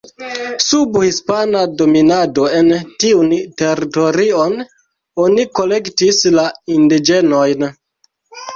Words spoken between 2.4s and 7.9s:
en tiun teritorion oni kolektis la indiĝenojn.